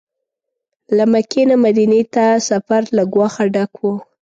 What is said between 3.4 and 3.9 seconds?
ډک و.